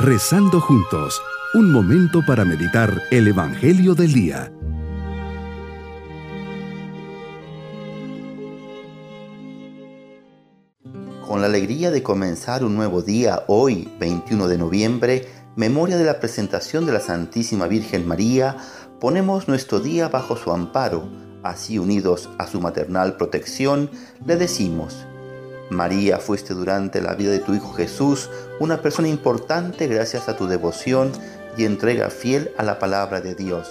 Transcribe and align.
Rezando 0.00 0.60
juntos, 0.60 1.20
un 1.54 1.72
momento 1.72 2.24
para 2.24 2.44
meditar 2.44 3.02
el 3.10 3.26
Evangelio 3.26 3.96
del 3.96 4.12
Día. 4.12 4.52
Con 11.26 11.40
la 11.40 11.48
alegría 11.48 11.90
de 11.90 12.04
comenzar 12.04 12.62
un 12.62 12.76
nuevo 12.76 13.02
día, 13.02 13.42
hoy, 13.48 13.92
21 13.98 14.46
de 14.46 14.56
noviembre, 14.58 15.26
memoria 15.56 15.96
de 15.96 16.04
la 16.04 16.20
presentación 16.20 16.86
de 16.86 16.92
la 16.92 17.00
Santísima 17.00 17.66
Virgen 17.66 18.06
María, 18.06 18.56
ponemos 19.00 19.48
nuestro 19.48 19.80
día 19.80 20.08
bajo 20.08 20.36
su 20.36 20.52
amparo, 20.52 21.08
así 21.42 21.80
unidos 21.80 22.30
a 22.38 22.46
su 22.46 22.60
maternal 22.60 23.16
protección, 23.16 23.90
le 24.24 24.36
decimos, 24.36 25.08
María, 25.70 26.18
fuiste 26.18 26.54
durante 26.54 27.00
la 27.00 27.14
vida 27.14 27.30
de 27.30 27.40
tu 27.40 27.54
Hijo 27.54 27.72
Jesús 27.72 28.30
una 28.58 28.80
persona 28.80 29.08
importante 29.08 29.86
gracias 29.86 30.28
a 30.28 30.36
tu 30.36 30.46
devoción 30.46 31.12
y 31.56 31.64
entrega 31.64 32.10
fiel 32.10 32.50
a 32.56 32.62
la 32.62 32.78
palabra 32.78 33.20
de 33.20 33.34
Dios. 33.34 33.68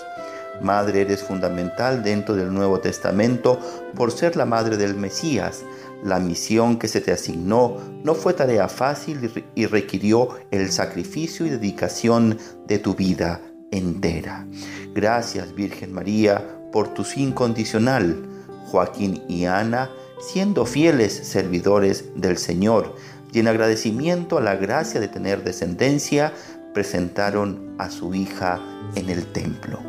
Madre, 0.61 1.01
eres 1.01 1.23
fundamental 1.23 2.03
dentro 2.03 2.35
del 2.35 2.53
Nuevo 2.53 2.79
Testamento 2.79 3.59
por 3.95 4.11
ser 4.11 4.35
la 4.35 4.45
madre 4.45 4.77
del 4.77 4.95
Mesías. 4.95 5.63
La 6.03 6.19
misión 6.19 6.77
que 6.77 6.87
se 6.87 7.01
te 7.01 7.11
asignó 7.11 7.77
no 8.03 8.15
fue 8.15 8.33
tarea 8.33 8.67
fácil 8.67 9.45
y 9.55 9.65
requirió 9.65 10.29
el 10.51 10.71
sacrificio 10.71 11.45
y 11.45 11.49
dedicación 11.49 12.37
de 12.67 12.79
tu 12.79 12.95
vida 12.95 13.41
entera. 13.71 14.47
Gracias, 14.93 15.53
Virgen 15.53 15.93
María, 15.93 16.43
por 16.71 16.93
tu 16.93 17.05
incondicional. 17.15 18.23
Joaquín 18.67 19.23
y 19.29 19.45
Ana 19.45 19.89
siendo 20.19 20.65
fieles 20.65 21.13
servidores 21.13 22.05
del 22.15 22.37
Señor 22.37 22.95
y 23.31 23.39
en 23.39 23.47
agradecimiento 23.47 24.37
a 24.37 24.41
la 24.41 24.55
gracia 24.55 24.99
de 24.99 25.07
tener 25.07 25.43
descendencia, 25.43 26.33
presentaron 26.73 27.75
a 27.77 27.89
su 27.89 28.13
hija 28.13 28.59
en 28.95 29.09
el 29.09 29.25
templo. 29.27 29.79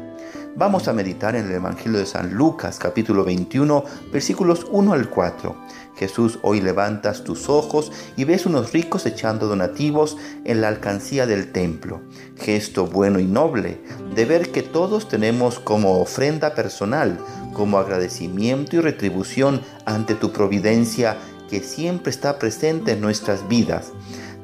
Vamos 0.58 0.88
a 0.88 0.92
meditar 0.92 1.36
en 1.36 1.46
el 1.46 1.52
Evangelio 1.52 2.00
de 2.00 2.06
San 2.06 2.34
Lucas 2.34 2.80
capítulo 2.80 3.22
21 3.22 3.84
versículos 4.12 4.66
1 4.68 4.92
al 4.92 5.08
4. 5.08 5.56
Jesús, 5.94 6.40
hoy 6.42 6.60
levantas 6.60 7.22
tus 7.22 7.48
ojos 7.48 7.92
y 8.16 8.24
ves 8.24 8.44
unos 8.44 8.72
ricos 8.72 9.06
echando 9.06 9.46
donativos 9.46 10.16
en 10.44 10.60
la 10.60 10.66
alcancía 10.66 11.26
del 11.26 11.52
templo. 11.52 12.00
Gesto 12.36 12.86
bueno 12.86 13.20
y 13.20 13.24
noble 13.24 13.80
de 14.16 14.24
ver 14.24 14.50
que 14.50 14.62
todos 14.62 15.08
tenemos 15.08 15.60
como 15.60 16.00
ofrenda 16.00 16.56
personal 16.56 17.20
como 17.58 17.78
agradecimiento 17.78 18.76
y 18.76 18.80
retribución 18.80 19.62
ante 19.84 20.14
tu 20.14 20.30
providencia 20.30 21.16
que 21.50 21.58
siempre 21.58 22.10
está 22.10 22.38
presente 22.38 22.92
en 22.92 23.00
nuestras 23.00 23.48
vidas. 23.48 23.90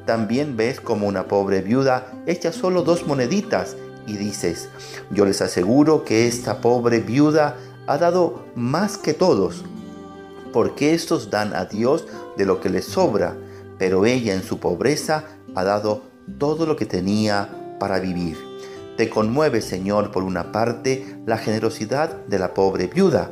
También 0.05 0.57
ves 0.57 0.81
como 0.81 1.07
una 1.07 1.29
pobre 1.29 1.61
viuda 1.61 2.11
echa 2.25 2.51
solo 2.51 2.81
dos 2.81 3.07
moneditas 3.07 3.77
y 4.05 4.17
dices, 4.17 4.67
yo 5.11 5.23
les 5.25 5.41
aseguro 5.41 6.03
que 6.03 6.27
esta 6.27 6.59
pobre 6.59 6.99
viuda 6.99 7.55
ha 7.87 7.97
dado 7.97 8.43
más 8.53 8.97
que 8.97 9.13
todos, 9.13 9.63
porque 10.51 10.93
estos 10.93 11.29
dan 11.29 11.55
a 11.55 11.63
Dios 11.63 12.07
de 12.35 12.45
lo 12.45 12.59
que 12.59 12.69
les 12.69 12.83
sobra, 12.83 13.37
pero 13.77 14.05
ella 14.05 14.33
en 14.33 14.43
su 14.43 14.59
pobreza 14.59 15.23
ha 15.55 15.63
dado 15.63 16.01
todo 16.37 16.65
lo 16.65 16.75
que 16.75 16.85
tenía 16.85 17.77
para 17.79 17.97
vivir. 17.99 18.54
Te 18.97 19.09
conmueve, 19.09 19.59
Señor, 19.59 20.11
por 20.11 20.23
una 20.23 20.53
parte, 20.53 21.17
la 21.25 21.37
generosidad 21.37 22.25
de 22.27 22.39
la 22.39 22.53
pobre 22.53 22.87
viuda. 22.87 23.31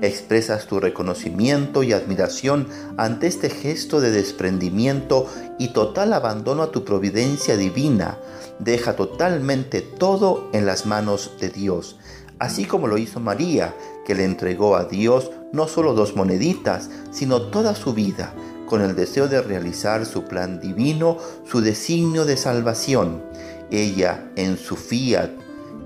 Expresas 0.00 0.66
tu 0.66 0.80
reconocimiento 0.80 1.82
y 1.82 1.92
admiración 1.92 2.66
ante 2.96 3.26
este 3.26 3.50
gesto 3.50 4.00
de 4.00 4.10
desprendimiento 4.10 5.26
y 5.58 5.68
total 5.74 6.14
abandono 6.14 6.62
a 6.62 6.72
tu 6.72 6.84
providencia 6.84 7.58
divina. 7.58 8.18
Deja 8.58 8.96
totalmente 8.96 9.82
todo 9.82 10.48
en 10.54 10.64
las 10.64 10.86
manos 10.86 11.32
de 11.38 11.50
Dios, 11.50 11.98
así 12.38 12.64
como 12.64 12.86
lo 12.86 12.96
hizo 12.96 13.20
María, 13.20 13.74
que 14.06 14.14
le 14.14 14.24
entregó 14.24 14.76
a 14.76 14.84
Dios 14.84 15.30
no 15.52 15.68
solo 15.68 15.92
dos 15.92 16.16
moneditas, 16.16 16.88
sino 17.10 17.42
toda 17.42 17.74
su 17.74 17.92
vida, 17.92 18.34
con 18.66 18.80
el 18.80 18.96
deseo 18.96 19.28
de 19.28 19.42
realizar 19.42 20.06
su 20.06 20.24
plan 20.24 20.58
divino, 20.58 21.18
su 21.44 21.60
designio 21.60 22.24
de 22.24 22.38
salvación. 22.38 23.22
Ella 23.72 24.30
en 24.36 24.58
su 24.58 24.76
fiat, 24.76 25.30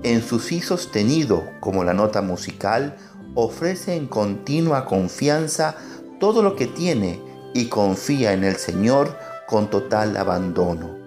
en 0.03 0.21
su 0.21 0.39
sí 0.39 0.61
sostenido 0.61 1.45
como 1.61 1.85
la 1.85 1.93
nota 1.93 2.21
musical, 2.21 2.97
ofrece 3.33 3.95
en 3.95 4.07
continua 4.07 4.85
confianza 4.85 5.75
todo 6.19 6.43
lo 6.43 6.55
que 6.55 6.67
tiene 6.67 7.21
y 7.53 7.67
confía 7.67 8.33
en 8.33 8.43
el 8.43 8.57
Señor 8.57 9.17
con 9.47 9.69
total 9.69 10.17
abandono. 10.17 10.97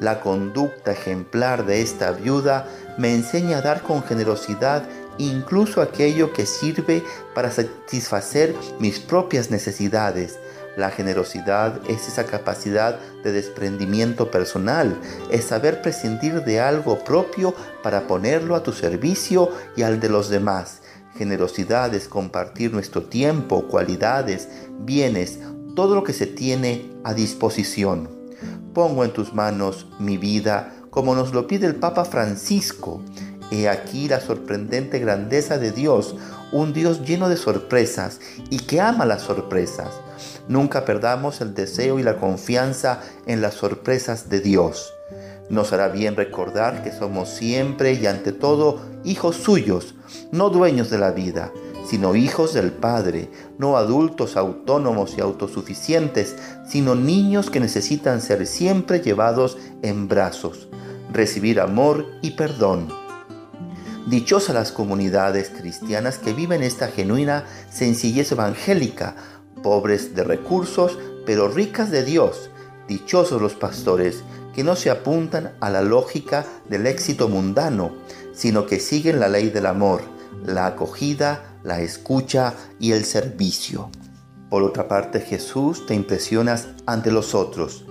La 0.00 0.20
conducta 0.20 0.90
ejemplar 0.90 1.66
de 1.66 1.80
esta 1.80 2.10
viuda 2.10 2.66
me 2.98 3.14
enseña 3.14 3.58
a 3.58 3.62
dar 3.62 3.82
con 3.82 4.02
generosidad 4.02 4.82
incluso 5.18 5.80
aquello 5.80 6.32
que 6.32 6.46
sirve 6.46 7.04
para 7.34 7.52
satisfacer 7.52 8.54
mis 8.80 8.98
propias 8.98 9.52
necesidades, 9.52 10.38
la 10.76 10.90
generosidad 10.90 11.80
es 11.88 12.08
esa 12.08 12.24
capacidad 12.24 12.98
de 13.22 13.32
desprendimiento 13.32 14.30
personal, 14.30 14.98
es 15.30 15.44
saber 15.44 15.82
prescindir 15.82 16.42
de 16.44 16.60
algo 16.60 17.04
propio 17.04 17.54
para 17.82 18.06
ponerlo 18.06 18.56
a 18.56 18.62
tu 18.62 18.72
servicio 18.72 19.50
y 19.76 19.82
al 19.82 20.00
de 20.00 20.08
los 20.08 20.28
demás. 20.28 20.82
Generosidad 21.16 21.94
es 21.94 22.08
compartir 22.08 22.72
nuestro 22.72 23.04
tiempo, 23.04 23.68
cualidades, 23.68 24.48
bienes, 24.80 25.38
todo 25.76 25.94
lo 25.94 26.02
que 26.02 26.12
se 26.12 26.26
tiene 26.26 26.90
a 27.04 27.14
disposición. 27.14 28.10
Pongo 28.72 29.04
en 29.04 29.12
tus 29.12 29.32
manos 29.32 29.86
mi 30.00 30.18
vida 30.18 30.72
como 30.94 31.16
nos 31.16 31.34
lo 31.34 31.48
pide 31.48 31.66
el 31.66 31.74
Papa 31.74 32.04
Francisco. 32.04 33.02
He 33.50 33.68
aquí 33.68 34.06
la 34.06 34.20
sorprendente 34.20 35.00
grandeza 35.00 35.58
de 35.58 35.72
Dios, 35.72 36.14
un 36.52 36.72
Dios 36.72 37.02
lleno 37.02 37.28
de 37.28 37.36
sorpresas 37.36 38.20
y 38.48 38.58
que 38.58 38.80
ama 38.80 39.04
las 39.04 39.22
sorpresas. 39.22 39.88
Nunca 40.48 40.84
perdamos 40.84 41.40
el 41.40 41.54
deseo 41.54 41.98
y 41.98 42.02
la 42.02 42.16
confianza 42.16 43.00
en 43.26 43.40
las 43.40 43.54
sorpresas 43.54 44.28
de 44.28 44.40
Dios. 44.40 44.92
Nos 45.48 45.72
hará 45.72 45.88
bien 45.88 46.16
recordar 46.16 46.82
que 46.82 46.92
somos 46.92 47.28
siempre 47.28 47.94
y 47.94 48.06
ante 48.06 48.32
todo 48.32 48.80
hijos 49.04 49.36
suyos, 49.36 49.94
no 50.32 50.50
dueños 50.50 50.90
de 50.90 50.98
la 50.98 51.10
vida, 51.10 51.52
sino 51.86 52.16
hijos 52.16 52.54
del 52.54 52.72
Padre, 52.72 53.30
no 53.58 53.76
adultos 53.76 54.36
autónomos 54.36 55.16
y 55.16 55.20
autosuficientes, 55.20 56.36
sino 56.66 56.94
niños 56.94 57.50
que 57.50 57.60
necesitan 57.60 58.22
ser 58.22 58.46
siempre 58.46 59.00
llevados 59.00 59.58
en 59.82 60.08
brazos, 60.08 60.68
recibir 61.12 61.60
amor 61.60 62.06
y 62.22 62.32
perdón. 62.32 62.88
Dichosas 64.06 64.54
las 64.54 64.72
comunidades 64.72 65.50
cristianas 65.50 66.18
que 66.18 66.32
viven 66.32 66.62
esta 66.62 66.88
genuina 66.88 67.44
sencillez 67.70 68.32
evangélica, 68.32 69.16
pobres 69.64 70.14
de 70.14 70.22
recursos, 70.22 70.98
pero 71.24 71.48
ricas 71.48 71.90
de 71.90 72.04
Dios. 72.04 72.50
Dichosos 72.86 73.40
los 73.40 73.54
pastores 73.54 74.22
que 74.54 74.62
no 74.62 74.76
se 74.76 74.90
apuntan 74.90 75.54
a 75.60 75.70
la 75.70 75.80
lógica 75.80 76.44
del 76.68 76.86
éxito 76.86 77.28
mundano, 77.28 77.92
sino 78.34 78.66
que 78.66 78.78
siguen 78.78 79.18
la 79.18 79.28
ley 79.28 79.48
del 79.48 79.64
amor, 79.64 80.02
la 80.44 80.66
acogida, 80.66 81.56
la 81.64 81.80
escucha 81.80 82.52
y 82.78 82.92
el 82.92 83.04
servicio. 83.04 83.90
Por 84.50 84.62
otra 84.62 84.86
parte, 84.86 85.20
Jesús 85.20 85.86
te 85.86 85.94
impresionas 85.94 86.68
ante 86.84 87.10
los 87.10 87.34
otros, 87.34 87.86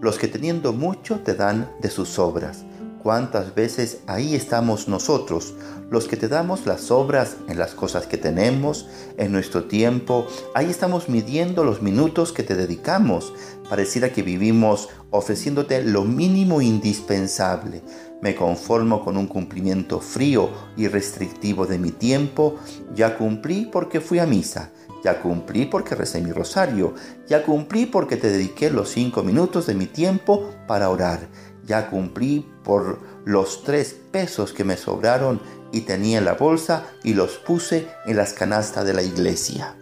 los 0.00 0.18
que 0.18 0.26
teniendo 0.26 0.72
mucho 0.72 1.20
te 1.20 1.34
dan 1.34 1.70
de 1.80 1.88
sus 1.88 2.18
obras 2.18 2.64
cuántas 3.02 3.54
veces 3.54 3.98
ahí 4.06 4.34
estamos 4.34 4.88
nosotros, 4.88 5.54
los 5.90 6.08
que 6.08 6.16
te 6.16 6.28
damos 6.28 6.64
las 6.64 6.90
obras 6.90 7.36
en 7.48 7.58
las 7.58 7.74
cosas 7.74 8.06
que 8.06 8.16
tenemos, 8.16 8.88
en 9.18 9.32
nuestro 9.32 9.64
tiempo, 9.64 10.26
ahí 10.54 10.70
estamos 10.70 11.08
midiendo 11.08 11.64
los 11.64 11.82
minutos 11.82 12.32
que 12.32 12.42
te 12.42 12.54
dedicamos. 12.54 13.34
Pareciera 13.68 14.10
que 14.10 14.22
vivimos 14.22 14.88
ofreciéndote 15.10 15.84
lo 15.84 16.04
mínimo 16.04 16.62
indispensable. 16.62 17.82
Me 18.22 18.34
conformo 18.34 19.04
con 19.04 19.16
un 19.16 19.26
cumplimiento 19.26 20.00
frío 20.00 20.48
y 20.76 20.88
restrictivo 20.88 21.66
de 21.66 21.78
mi 21.78 21.90
tiempo. 21.90 22.56
Ya 22.94 23.18
cumplí 23.18 23.68
porque 23.70 24.00
fui 24.00 24.18
a 24.18 24.26
misa. 24.26 24.70
Ya 25.04 25.20
cumplí 25.20 25.66
porque 25.66 25.94
recé 25.94 26.20
mi 26.20 26.32
rosario. 26.32 26.94
Ya 27.28 27.42
cumplí 27.42 27.86
porque 27.86 28.16
te 28.16 28.30
dediqué 28.30 28.70
los 28.70 28.90
cinco 28.90 29.22
minutos 29.22 29.66
de 29.66 29.74
mi 29.74 29.86
tiempo 29.86 30.50
para 30.66 30.88
orar 30.88 31.28
ya 31.72 31.88
cumplí 31.88 32.46
por 32.64 32.98
los 33.24 33.64
tres 33.64 33.96
pesos 34.10 34.52
que 34.52 34.62
me 34.62 34.76
sobraron 34.76 35.40
y 35.72 35.80
tenía 35.80 36.18
en 36.18 36.26
la 36.26 36.34
bolsa 36.34 36.84
y 37.02 37.14
los 37.14 37.38
puse 37.38 37.88
en 38.04 38.18
las 38.18 38.34
canastas 38.34 38.84
de 38.84 38.92
la 38.92 39.00
iglesia. 39.00 39.74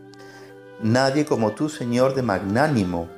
Nadie 0.81 1.25
como 1.25 1.51
tú, 1.51 1.69
Señor 1.69 2.15
de 2.15 2.23
magnánimo, 2.23 3.09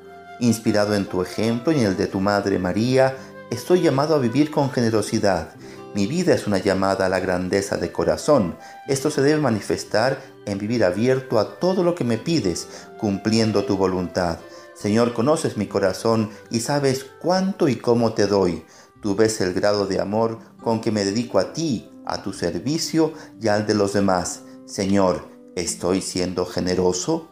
inspirado 0.41 0.95
en 0.95 1.05
tu 1.05 1.21
ejemplo 1.21 1.71
y 1.71 1.81
en 1.81 1.87
el 1.89 1.99
de 1.99 2.07
tu 2.07 2.21
Madre 2.21 2.59
María, 2.59 3.15
estoy 3.51 3.83
llamado 3.83 4.15
a 4.15 4.19
vivir 4.19 4.51
con 4.51 4.71
generosidad. 4.71 5.51
Mi 5.95 6.07
vida 6.07 6.33
es 6.33 6.47
una 6.47 6.57
llamada 6.57 7.05
a 7.05 7.11
la 7.11 7.21
grandeza 7.21 7.77
de 7.77 7.93
corazón. 7.93 8.57
Esto 8.89 9.11
se 9.11 9.21
debe 9.21 9.39
manifestar 9.39 10.19
en 10.47 10.57
vivir 10.57 10.83
abierto 10.83 11.39
a 11.39 11.59
todo 11.59 11.85
lo 11.85 11.95
que 11.95 12.05
me 12.05 12.17
pides, 12.17 12.69
cumpliendo 12.97 13.67
tu 13.67 13.77
voluntad. 13.77 14.39
Señor, 14.75 15.13
conoces 15.13 15.57
mi 15.57 15.67
corazón 15.67 16.31
y 16.51 16.61
sabes 16.61 17.07
cuánto 17.21 17.69
y 17.69 17.77
cómo 17.77 18.15
te 18.15 18.27
doy. 18.27 18.65
Tú 19.01 19.15
ves 19.15 19.41
el 19.41 19.53
grado 19.53 19.87
de 19.87 20.01
amor 20.01 20.39
con 20.63 20.81
que 20.81 20.93
me 20.93 21.05
dedico 21.05 21.39
a 21.39 21.53
ti, 21.53 21.91
a 22.07 22.23
tu 22.23 22.33
servicio 22.33 23.13
y 23.41 23.49
al 23.49 23.67
de 23.67 23.75
los 23.75 23.93
demás. 23.93 24.43
Señor, 24.65 25.29
¿estoy 25.57 26.01
siendo 26.01 26.47
generoso? 26.47 27.29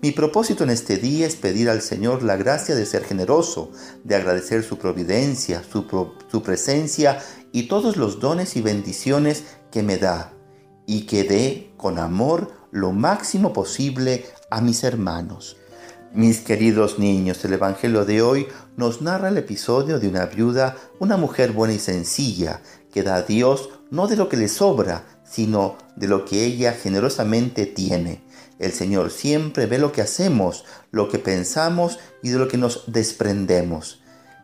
Mi 0.00 0.12
propósito 0.12 0.64
en 0.64 0.70
este 0.70 0.96
día 0.96 1.26
es 1.26 1.36
pedir 1.36 1.68
al 1.68 1.82
Señor 1.82 2.22
la 2.22 2.36
gracia 2.36 2.74
de 2.74 2.86
ser 2.86 3.04
generoso, 3.04 3.70
de 4.04 4.16
agradecer 4.16 4.62
su 4.62 4.78
providencia, 4.78 5.62
su, 5.62 5.86
su, 6.30 6.42
presencia 6.42 7.20
y 7.52 7.64
todos 7.64 7.96
los 7.96 8.20
dones 8.20 8.56
y 8.56 8.62
bendiciones 8.62 9.44
que 9.70 9.82
me 9.82 9.98
da, 9.98 10.32
y 10.86 11.02
que 11.02 11.24
dé 11.24 11.72
con 11.76 11.98
amor 11.98 12.52
lo 12.70 12.92
máximo 12.92 13.52
posible 13.52 14.26
a 14.50 14.60
mis 14.60 14.84
hermanos. 14.84 15.56
Mis 16.14 16.40
queridos 16.40 16.98
niños, 16.98 17.44
el 17.44 17.52
Evangelio 17.52 18.06
de 18.06 18.22
hoy 18.22 18.48
nos 18.78 19.02
narra 19.02 19.28
el 19.28 19.36
episodio 19.36 20.00
de 20.00 20.08
una 20.08 20.24
viuda, 20.24 20.74
una 21.00 21.18
mujer 21.18 21.52
buena 21.52 21.74
y 21.74 21.78
sencilla, 21.78 22.62
que 22.90 23.02
da 23.02 23.16
a 23.16 23.22
Dios 23.22 23.68
no 23.90 24.06
de 24.06 24.16
lo 24.16 24.30
que 24.30 24.38
le 24.38 24.48
sobra, 24.48 25.04
sino 25.22 25.76
de 25.96 26.08
lo 26.08 26.24
que 26.24 26.46
ella 26.46 26.72
generosamente 26.72 27.66
tiene. 27.66 28.24
El 28.58 28.72
Señor 28.72 29.10
siempre 29.10 29.66
ve 29.66 29.76
lo 29.76 29.92
que 29.92 30.00
hacemos, 30.00 30.64
lo 30.90 31.10
que 31.10 31.18
pensamos 31.18 31.98
y 32.22 32.30
de 32.30 32.38
lo 32.38 32.48
que 32.48 32.56
nos 32.56 32.84
desprendemos. 32.86 34.00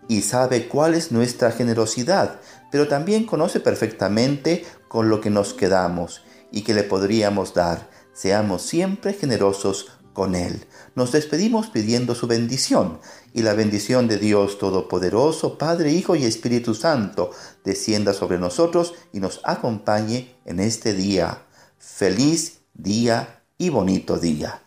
Y 0.06 0.20
sabe 0.20 0.68
cuál 0.68 0.92
es 0.92 1.12
nuestra 1.12 1.50
generosidad, 1.50 2.40
pero 2.70 2.88
también 2.88 3.24
conoce 3.24 3.58
perfectamente 3.58 4.66
con 4.86 5.08
lo 5.08 5.22
que 5.22 5.30
nos 5.30 5.54
quedamos 5.54 6.20
y 6.52 6.60
que 6.60 6.74
le 6.74 6.82
podríamos 6.82 7.54
dar. 7.54 7.88
Seamos 8.12 8.62
siempre 8.62 9.14
generosos 9.14 9.88
con 10.14 10.34
Él. 10.34 10.64
Nos 10.94 11.12
despedimos 11.12 11.66
pidiendo 11.66 12.14
su 12.14 12.26
bendición 12.26 13.00
y 13.34 13.42
la 13.42 13.52
bendición 13.52 14.08
de 14.08 14.16
Dios 14.16 14.58
Todopoderoso, 14.58 15.58
Padre, 15.58 15.92
Hijo 15.92 16.16
y 16.16 16.24
Espíritu 16.24 16.74
Santo, 16.74 17.32
descienda 17.64 18.14
sobre 18.14 18.38
nosotros 18.38 18.94
y 19.12 19.20
nos 19.20 19.42
acompañe 19.44 20.36
en 20.46 20.60
este 20.60 20.94
día. 20.94 21.42
Feliz 21.76 22.60
día 22.72 23.42
y 23.58 23.68
bonito 23.68 24.18
día. 24.18 24.62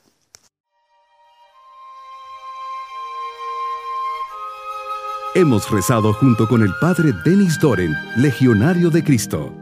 Hemos 5.34 5.70
rezado 5.70 6.14
junto 6.14 6.48
con 6.48 6.62
el 6.64 6.74
Padre 6.82 7.14
Denis 7.24 7.60
Doren, 7.60 7.94
Legionario 8.16 8.90
de 8.90 9.04
Cristo. 9.04 9.54